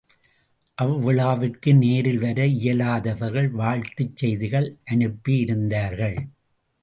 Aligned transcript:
அவ்விழாவிற்கு 0.77 1.71
நேரில் 1.75 2.19
வர 2.19 2.45
இயலாதவர்கள் 2.55 3.49
வாழ்த்துச் 3.51 4.15
செய்திகள் 4.15 4.79
அனுப்பி 4.83 5.37
இருந்தார்கள். 5.37 6.17